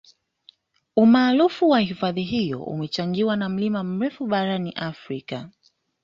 umaarufu 0.95 1.69
wa 1.69 1.79
hifadhi 1.79 2.23
hiyo 2.23 2.63
umechangiwa 2.63 3.35
na 3.35 3.49
mlima 3.49 3.83
mrefu 3.83 4.27
barani 4.27 4.71
afrika 4.71 5.49